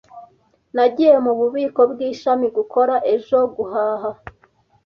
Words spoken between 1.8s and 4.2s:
bwishami gukora ejo guhaha.